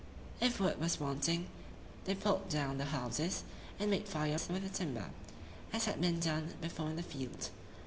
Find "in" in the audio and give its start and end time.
6.89-6.95